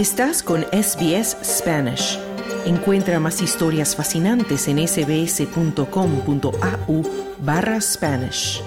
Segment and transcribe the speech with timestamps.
[0.00, 2.18] Estás con SBS Spanish.
[2.64, 5.82] Encuentra más historias fascinantes en sbs.com.au
[7.42, 8.62] barra Spanish.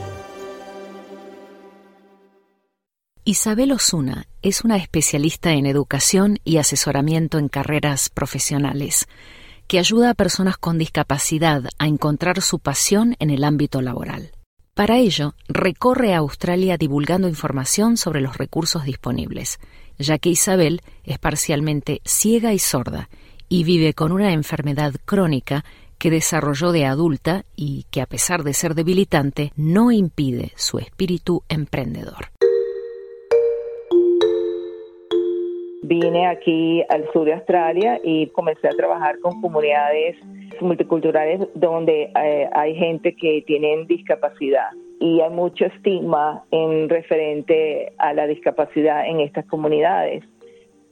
[3.24, 9.08] Isabel Osuna es una especialista en educación y asesoramiento en carreras profesionales
[9.66, 14.34] que ayuda a personas con discapacidad a encontrar su pasión en el ámbito laboral.
[14.76, 19.60] Para ello, recorre a Australia divulgando información sobre los recursos disponibles,
[19.98, 23.10] ya que Isabel es parcialmente ciega y sorda
[23.50, 25.64] y vive con una enfermedad crónica
[26.00, 31.44] que desarrolló de adulta y que a pesar de ser debilitante no impide su espíritu
[31.50, 32.26] emprendedor.
[35.84, 40.16] Vine aquí al sur de Australia y comencé a trabajar con comunidades
[40.62, 44.70] multiculturales donde eh, hay gente que tiene discapacidad
[45.04, 50.24] y hay mucho estigma en referente a la discapacidad en estas comunidades.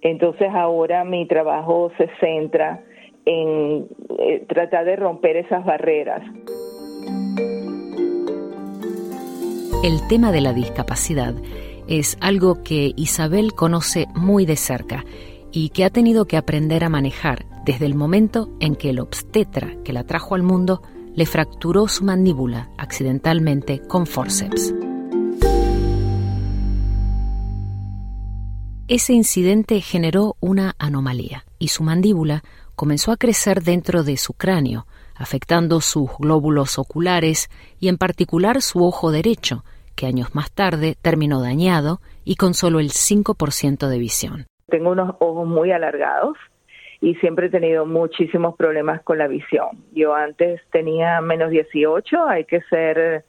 [0.02, 2.84] Entonces ahora mi trabajo se centra
[3.24, 3.88] en
[4.20, 6.22] eh, tratar de romper esas barreras.
[9.82, 11.34] El tema de la discapacidad
[11.88, 15.06] es algo que Isabel conoce muy de cerca
[15.54, 19.70] y que ha tenido que aprender a manejar desde el momento en que el obstetra
[19.86, 20.82] que la trajo al mundo
[21.16, 24.74] le fracturó su mandíbula accidentalmente con forceps.
[28.88, 32.44] Ese incidente generó una anomalía y su mandíbula
[32.76, 38.84] comenzó a crecer dentro de su cráneo, afectando sus glóbulos oculares y en particular su
[38.84, 39.64] ojo derecho,
[39.96, 44.48] que años más tarde terminó dañado y con solo el 5% de visión.
[44.68, 46.38] Tengo unos ojos muy alargados
[47.02, 49.70] y siempre he tenido muchísimos problemas con la visión.
[49.92, 53.26] Yo antes tenía menos 18, hay que ser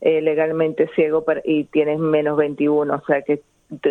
[0.00, 3.42] eh, legalmente ciego y tienes menos 21, o sea que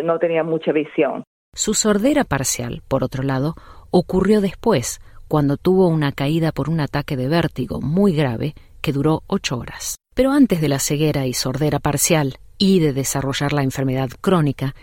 [0.02, 1.22] no tenía mucha visión.
[1.54, 3.54] Su sordera parcial, por otro lado,
[3.90, 9.22] ocurrió después, cuando tuvo una caída por un ataque de vértigo muy grave que duró
[9.26, 9.96] ocho horas.
[10.14, 14.74] Pero antes de la ceguera y sordera parcial y de desarrollar la enfermedad crónica,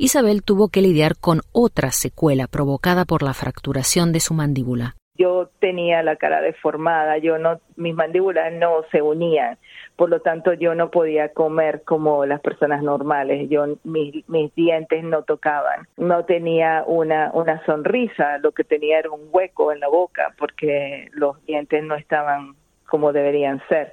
[0.00, 4.94] Isabel tuvo que lidiar con otra secuela provocada por la fracturación de su mandíbula.
[5.16, 9.58] Yo tenía la cara deformada, yo no, mis mandíbulas no se unían,
[9.96, 15.24] por lo tanto yo no podía comer como las personas normales, yo mis, dientes no
[15.24, 20.32] tocaban, no tenía una, una sonrisa, lo que tenía era un hueco en la boca
[20.38, 22.54] porque los dientes no estaban
[22.86, 23.92] como deberían ser.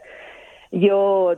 [0.77, 1.35] Yo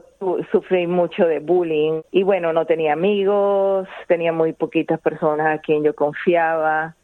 [0.52, 5.84] sufrí mucho de bullying y bueno, no tenía amigos, tenía muy poquitas personas a quien
[5.84, 6.96] yo confiaba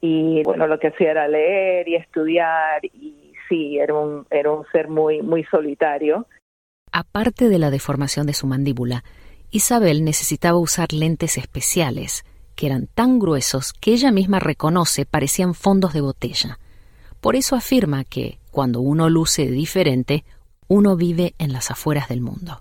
[0.00, 4.64] y bueno, lo que hacía era leer y estudiar y sí, era un, era un
[4.70, 6.28] ser muy, muy solitario.
[6.92, 9.02] Aparte de la deformación de su mandíbula,
[9.50, 15.94] Isabel necesitaba usar lentes especiales, que eran tan gruesos que ella misma reconoce parecían fondos
[15.94, 16.60] de botella.
[17.20, 20.24] Por eso afirma que, cuando uno luce diferente,
[20.68, 22.60] uno vive en las afueras del mundo.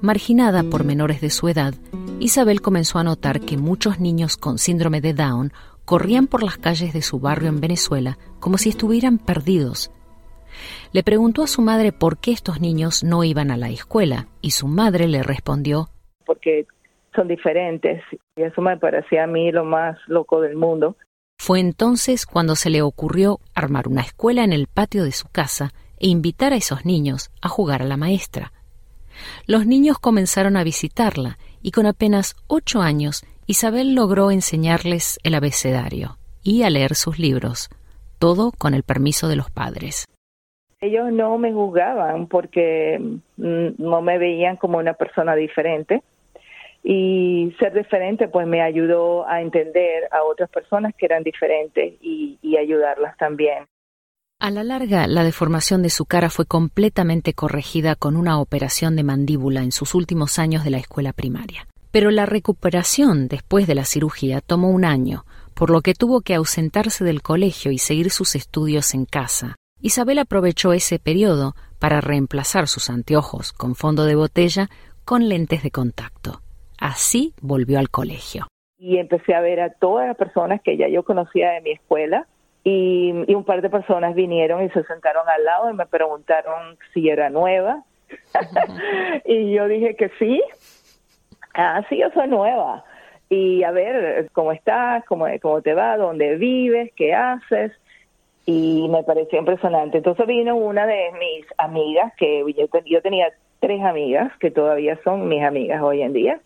[0.00, 1.74] Marginada por menores de su edad,
[2.20, 5.52] Isabel comenzó a notar que muchos niños con síndrome de Down
[5.84, 9.90] corrían por las calles de su barrio en Venezuela como si estuvieran perdidos.
[10.92, 14.50] Le preguntó a su madre por qué estos niños no iban a la escuela y
[14.50, 15.88] su madre le respondió
[16.24, 16.66] porque
[17.14, 18.02] son diferentes
[18.36, 20.96] y eso me parecía a mí lo más loco del mundo
[21.38, 25.72] fue entonces cuando se le ocurrió armar una escuela en el patio de su casa
[25.98, 28.52] e invitar a esos niños a jugar a la maestra.
[29.46, 36.18] Los niños comenzaron a visitarla y con apenas ocho años Isabel logró enseñarles el abecedario
[36.42, 37.68] y a leer sus libros,
[38.18, 40.06] todo con el permiso de los padres.
[40.80, 42.98] Ellos no me juzgaban porque
[43.36, 46.02] mm, no me veían como una persona diferente
[46.86, 52.38] y ser diferente pues me ayudó a entender a otras personas que eran diferentes y,
[52.56, 53.66] ayudarlas también.
[54.38, 59.02] A la larga, la deformación de su cara fue completamente corregida con una operación de
[59.02, 61.66] mandíbula en sus últimos años de la escuela primaria.
[61.90, 66.36] Pero la recuperación después de la cirugía tomó un año, por lo que tuvo que
[66.36, 69.56] ausentarse del colegio y seguir sus estudios en casa.
[69.80, 74.70] Isabel aprovechó ese periodo para reemplazar sus anteojos con fondo de botella
[75.04, 76.43] con lentes de contacto.
[76.84, 78.46] Así volvió al colegio.
[78.76, 82.26] Y empecé a ver a todas las personas que ya yo conocía de mi escuela
[82.62, 87.08] y, un par de personas vinieron y se sentaron al lado y me preguntaron si
[87.08, 87.84] era nueva.
[89.24, 90.42] y yo dije que sí.
[91.54, 92.84] Ah, sí, yo soy nueva.
[93.30, 95.06] Y a ver, ¿cómo estás?
[95.06, 95.96] ¿Cómo, cómo te va?
[95.96, 96.92] ¿Dónde vives?
[96.94, 97.72] ¿Qué haces?
[98.44, 99.96] y me pareció impresionante.
[99.96, 105.28] Entonces vino una de mis amigas, que yo, yo, tenía tres amigas que todavía son
[105.28, 106.40] mis amigas hoy en día,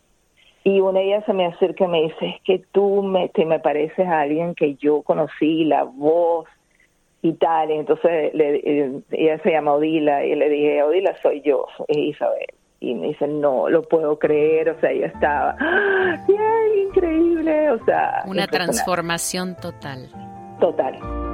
[0.68, 3.46] Y una de ellas se me acerca y me dice, es que tú me, te
[3.46, 6.46] me pareces a alguien que yo conocí, la voz
[7.22, 7.70] y tal.
[7.70, 11.96] Y entonces le, eh, ella se llama Odila y le dije, Odila soy yo, es
[11.96, 12.48] Isabel.
[12.80, 17.82] Y me dice, no lo puedo creer, o sea, ella estaba, ¡Ah, bien, increíble, o
[17.86, 18.24] sea.
[18.26, 20.10] Una transformación total.
[20.60, 21.27] Total.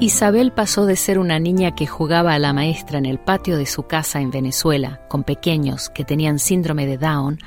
[0.00, 3.66] Isabel pasó de ser una niña que jugaba a la maestra en el patio de
[3.66, 7.38] su casa en Venezuela con pequeños que tenían síndrome de Down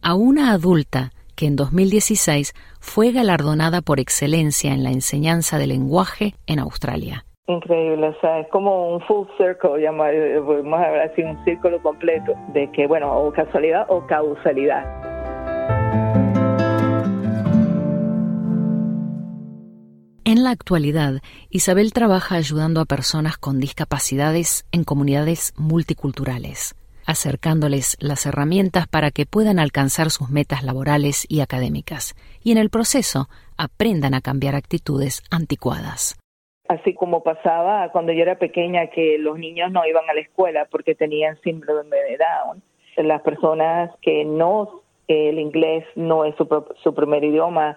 [0.00, 6.34] a una adulta que en 2016 fue galardonada por excelencia en la enseñanza de lenguaje
[6.46, 7.24] en Australia.
[7.48, 9.70] Increíble, o sea, es como un full circle,
[10.40, 14.84] podemos hablar así, un círculo completo de que, bueno, o casualidad o causalidad.
[20.38, 21.14] En la actualidad,
[21.50, 26.76] Isabel trabaja ayudando a personas con discapacidades en comunidades multiculturales,
[27.08, 32.70] acercándoles las herramientas para que puedan alcanzar sus metas laborales y académicas, y en el
[32.70, 33.26] proceso
[33.56, 36.16] aprendan a cambiar actitudes anticuadas.
[36.68, 40.68] Así como pasaba cuando yo era pequeña que los niños no iban a la escuela
[40.70, 42.62] porque tenían síndrome de Down,
[43.08, 46.46] las personas que no, el inglés no es su,
[46.84, 47.76] su primer idioma,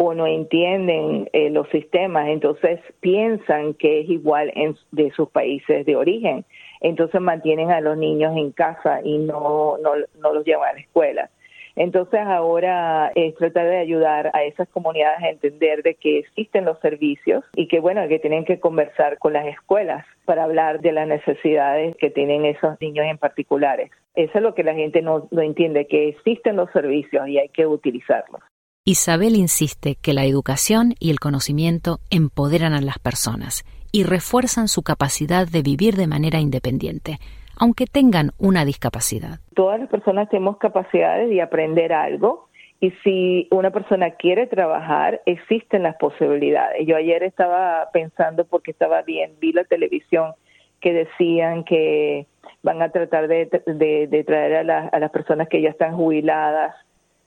[0.00, 5.84] o no entienden eh, los sistemas, entonces piensan que es igual en, de sus países
[5.84, 6.44] de origen.
[6.80, 9.90] Entonces mantienen a los niños en casa y no, no,
[10.20, 11.30] no los llevan a la escuela.
[11.74, 16.78] Entonces ahora es tratar de ayudar a esas comunidades a entender de que existen los
[16.80, 21.08] servicios y que bueno, que tienen que conversar con las escuelas para hablar de las
[21.08, 23.90] necesidades que tienen esos niños en particulares.
[24.14, 27.48] Eso es lo que la gente no, no entiende, que existen los servicios y hay
[27.48, 28.42] que utilizarlos.
[28.90, 34.82] Isabel insiste que la educación y el conocimiento empoderan a las personas y refuerzan su
[34.82, 37.18] capacidad de vivir de manera independiente,
[37.60, 39.40] aunque tengan una discapacidad.
[39.54, 42.48] Todas las personas tenemos capacidades de aprender algo
[42.80, 46.86] y si una persona quiere trabajar, existen las posibilidades.
[46.86, 50.32] Yo ayer estaba pensando porque estaba bien, vi la televisión
[50.80, 52.26] que decían que
[52.62, 56.74] van a tratar de, traer a, a las personas que ya están jubiladas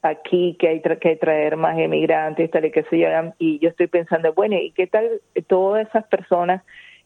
[0.01, 3.87] aquí que hay que traer más emigrantes, tal y que se llaman, y yo estoy
[3.87, 6.63] pensando, bueno, ¿y qué tal todas esas personas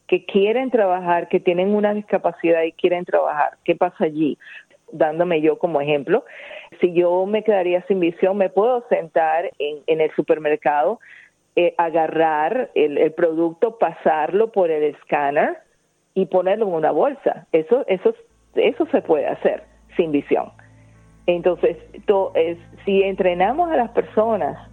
[0.08, 3.58] que quieren trabajar, que tienen una discapacidad y quieren trabajar?
[3.64, 4.38] ¿Qué pasa allí?
[4.92, 6.24] Dándome yo como ejemplo,
[6.80, 11.00] si yo me quedaría sin visión, me puedo sentar en, en el supermercado,
[11.56, 15.58] eh, agarrar el, el producto, pasarlo por el escáner
[16.14, 17.48] y ponerlo en una bolsa.
[17.52, 18.14] Eso, eso,
[18.56, 19.64] eso se puede hacer
[19.98, 20.52] sin visión.
[21.28, 21.78] Entonces,
[22.36, 24.70] es, si entrenamos a las personas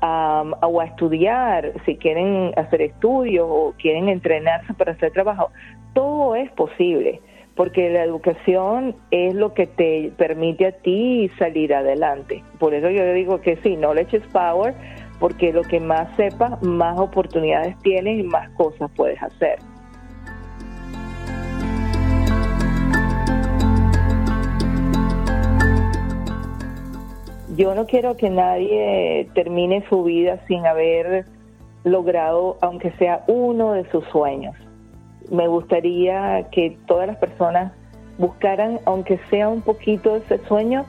[0.00, 5.50] o a estudiar, si quieren hacer estudios o quieren entrenarse para hacer trabajo,
[5.92, 7.20] todo es posible,
[7.56, 12.44] porque la educación es lo que te permite a ti salir adelante.
[12.60, 14.72] Por eso yo digo que sí, knowledge is power,
[15.18, 19.58] porque lo que más sepas, más oportunidades tienes y más cosas puedes hacer.
[27.58, 31.26] Yo no quiero que nadie termine su vida sin haber
[31.82, 34.54] logrado, aunque sea uno de sus sueños.
[35.30, 37.72] Me gustaría que todas las personas
[38.16, 40.86] buscaran, aunque sea un poquito ese sueño,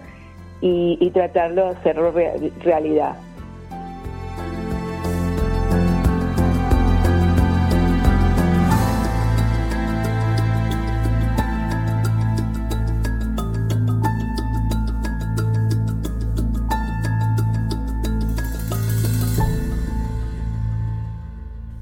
[0.61, 2.13] y, tratarlo de hacerlo
[2.63, 3.15] realidad.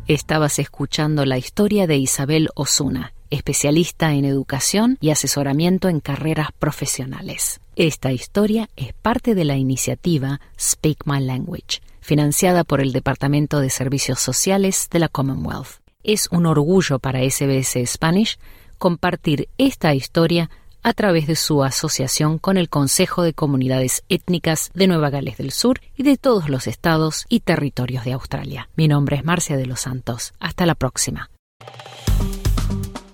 [0.08, 7.60] Estabas escuchando la historia de Isabel Osuna, especialista en educación y asesoramiento en carreras profesionales.
[7.76, 13.70] Esta historia es parte de la iniciativa Speak My Language, financiada por el Departamento de
[13.70, 15.82] Servicios Sociales de la Commonwealth.
[16.04, 18.40] Es un orgullo para SBS Spanish
[18.78, 20.50] compartir esta historia
[20.88, 25.52] a través de su asociación con el Consejo de Comunidades Étnicas de Nueva Gales del
[25.52, 28.70] Sur y de todos los estados y territorios de Australia.
[28.78, 30.34] Mi nombre es Marcia de los Santos.
[30.40, 31.30] Hasta la próxima.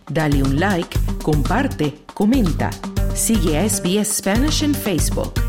[0.07, 2.69] Dale un like, comparte, comenta.
[3.15, 5.42] Sigue a SBS Spanish en Facebook.